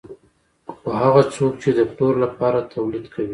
[0.77, 3.29] خو هغه څوک چې د پلور لپاره تولید کوي